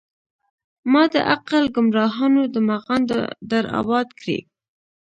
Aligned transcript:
مــــــــا 0.91 1.03
د 1.13 1.15
عـــــــقل 1.33 1.65
ګــــمراهانو 1.75 2.43
د 2.53 2.55
مغان 2.69 3.01
در 3.51 3.65
اباد 3.79 4.07
کړی 4.19 4.39